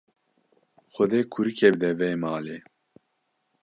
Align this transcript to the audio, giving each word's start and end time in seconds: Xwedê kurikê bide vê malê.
Xwedê 0.93 1.19
kurikê 1.33 1.69
bide 1.73 1.91
vê 1.99 2.09
malê. 2.23 2.57